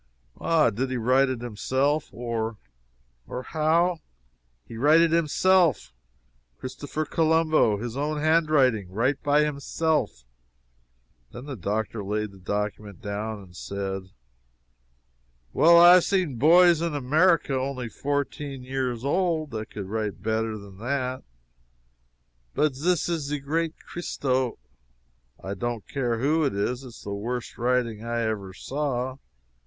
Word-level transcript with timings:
"Ah 0.39 0.71
did 0.71 0.89
he 0.89 0.97
write 0.97 1.29
it 1.29 1.41
himself; 1.43 2.11
or 2.11 2.57
or 3.27 3.43
how?" 3.43 3.99
"He 4.65 4.75
write 4.75 4.99
it 4.99 5.11
himself! 5.11 5.93
Christopher 6.57 7.05
Colombo! 7.05 7.77
He's 7.77 7.95
own 7.95 8.19
hand 8.19 8.49
writing, 8.49 8.89
write 8.89 9.21
by 9.21 9.43
himself!" 9.43 10.23
Then 11.31 11.45
the 11.45 11.55
doctor 11.55 12.03
laid 12.03 12.31
the 12.31 12.39
document 12.39 12.99
down 13.03 13.43
and 13.43 13.55
said: 13.55 14.09
"Why, 15.51 15.71
I 15.71 15.93
have 15.93 16.03
seen 16.03 16.37
boys 16.37 16.81
in 16.81 16.95
America 16.95 17.53
only 17.53 17.87
fourteen 17.87 18.63
years 18.63 19.05
old 19.05 19.51
that 19.51 19.69
could 19.69 19.85
write 19.85 20.23
better 20.23 20.57
than 20.57 20.79
that." 20.79 21.21
"But 22.55 22.73
zis 22.73 23.07
is 23.07 23.25
ze 23.25 23.37
great 23.37 23.75
Christo" 23.85 24.57
"I 25.43 25.53
don't 25.53 25.87
care 25.87 26.17
who 26.17 26.43
it 26.43 26.55
is! 26.55 26.83
It's 26.83 27.03
the 27.03 27.13
worst 27.13 27.59
writing 27.59 28.03
I 28.03 28.23
ever 28.23 28.51
saw. 28.55 29.17